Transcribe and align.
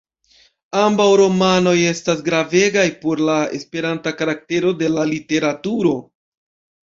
Ambaŭ 0.83 1.05
romanoj 1.19 1.73
estas 1.89 2.23
gravegaj 2.29 2.85
por 3.03 3.21
la 3.27 3.35
esperanta 3.59 4.13
karaktero 4.23 4.75
de 4.79 4.89
la 4.95 5.05
literaturo. 5.11 5.93